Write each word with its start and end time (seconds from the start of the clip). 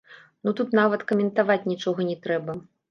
Ну 0.47 0.53
тут 0.59 0.73
нават 0.79 1.05
каментаваць 1.11 1.61
нічога 1.75 2.11
не 2.11 2.21
трэба! 2.27 2.63